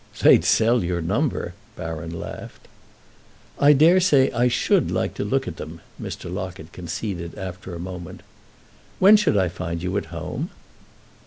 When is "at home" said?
9.97-10.49